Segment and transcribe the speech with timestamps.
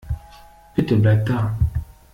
[0.75, 1.55] Bitte, bleib da.